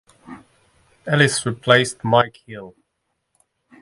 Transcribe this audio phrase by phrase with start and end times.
[1.05, 2.73] Ellis replaced Mike Hill.